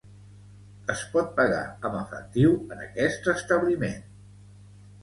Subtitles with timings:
[0.93, 4.07] Es pot pagar amb efectiu en aquest establiment.